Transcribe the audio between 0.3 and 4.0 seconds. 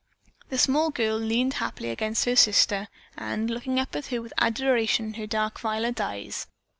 The small girl leaned happily against her sister and looked up